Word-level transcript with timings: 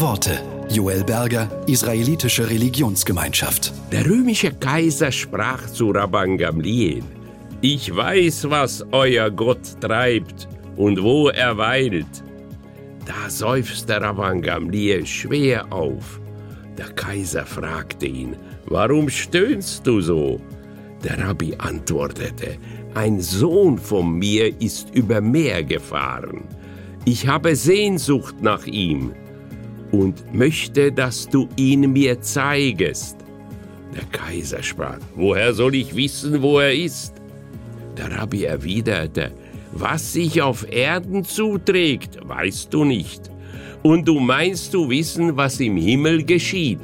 Worte. 0.00 0.40
Joel 0.70 1.04
Berger, 1.04 1.48
israelitische 1.66 2.48
Religionsgemeinschaft. 2.50 3.72
Der 3.92 4.04
römische 4.04 4.50
Kaiser 4.52 5.12
sprach 5.12 5.66
zu 5.66 5.90
Rabban 5.90 6.36
Gamliel: 6.36 7.02
Ich 7.60 7.94
weiß, 7.94 8.50
was 8.50 8.84
euer 8.90 9.30
Gott 9.30 9.80
treibt 9.80 10.48
und 10.76 11.00
wo 11.02 11.28
er 11.28 11.56
weilt. 11.58 12.24
Da 13.06 13.30
seufzte 13.30 14.00
Rabban 14.00 14.42
Gamliel 14.42 15.06
schwer 15.06 15.72
auf. 15.72 16.20
Der 16.76 16.88
Kaiser 16.88 17.46
fragte 17.46 18.06
ihn: 18.06 18.36
Warum 18.66 19.08
stöhnst 19.08 19.86
du 19.86 20.00
so? 20.00 20.40
Der 21.04 21.18
Rabbi 21.18 21.54
antwortete: 21.58 22.56
Ein 22.94 23.20
Sohn 23.20 23.78
von 23.78 24.18
mir 24.18 24.60
ist 24.60 24.94
über 24.94 25.20
Meer 25.20 25.62
gefahren. 25.62 26.42
Ich 27.04 27.28
habe 27.28 27.54
Sehnsucht 27.54 28.40
nach 28.40 28.66
ihm 28.66 29.12
und 30.00 30.34
möchte, 30.34 30.90
dass 30.90 31.28
du 31.28 31.48
ihn 31.56 31.92
mir 31.92 32.20
zeigest. 32.20 33.16
Der 33.94 34.04
Kaiser 34.10 34.62
sprach, 34.62 34.98
woher 35.14 35.54
soll 35.54 35.76
ich 35.76 35.94
wissen, 35.94 36.42
wo 36.42 36.58
er 36.58 36.74
ist? 36.74 37.14
Der 37.96 38.10
Rabbi 38.10 38.44
erwiderte, 38.44 39.30
was 39.72 40.12
sich 40.12 40.42
auf 40.42 40.66
Erden 40.70 41.24
zuträgt, 41.24 42.18
weißt 42.26 42.74
du 42.74 42.84
nicht. 42.84 43.30
Und 43.82 44.08
du 44.08 44.18
meinst 44.18 44.74
du 44.74 44.88
wissen, 44.88 45.36
was 45.36 45.60
im 45.60 45.76
Himmel 45.76 46.24
geschieht. 46.24 46.80